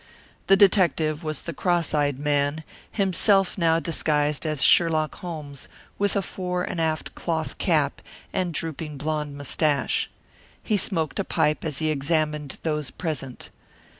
[0.47, 5.67] The detective was the cross eyed man, himself now disguised as Sherlock Holmes,
[5.99, 8.01] with a fore and aft cloth cap
[8.33, 10.09] and drooping blond mustache.
[10.63, 13.51] He smoked a pipe as he examined those present.